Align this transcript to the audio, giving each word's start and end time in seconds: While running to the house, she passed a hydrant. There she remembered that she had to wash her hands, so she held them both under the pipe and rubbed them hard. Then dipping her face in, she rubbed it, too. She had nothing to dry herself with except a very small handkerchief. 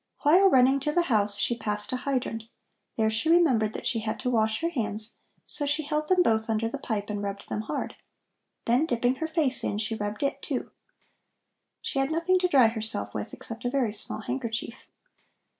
While 0.21 0.49
running 0.49 0.79
to 0.79 0.91
the 0.91 1.03
house, 1.13 1.37
she 1.37 1.55
passed 1.55 1.93
a 1.93 1.97
hydrant. 1.97 2.45
There 2.95 3.07
she 3.11 3.29
remembered 3.29 3.73
that 3.73 3.85
she 3.85 3.99
had 3.99 4.19
to 4.21 4.31
wash 4.31 4.61
her 4.61 4.69
hands, 4.69 5.17
so 5.45 5.67
she 5.67 5.83
held 5.83 6.07
them 6.07 6.23
both 6.23 6.49
under 6.49 6.67
the 6.67 6.79
pipe 6.79 7.11
and 7.11 7.21
rubbed 7.21 7.49
them 7.49 7.61
hard. 7.61 7.95
Then 8.65 8.87
dipping 8.87 9.17
her 9.17 9.27
face 9.27 9.63
in, 9.63 9.77
she 9.77 9.93
rubbed 9.93 10.23
it, 10.23 10.41
too. 10.41 10.71
She 11.81 11.99
had 11.99 12.09
nothing 12.09 12.39
to 12.39 12.47
dry 12.47 12.65
herself 12.69 13.13
with 13.13 13.31
except 13.31 13.63
a 13.63 13.69
very 13.69 13.93
small 13.93 14.21
handkerchief. 14.21 14.73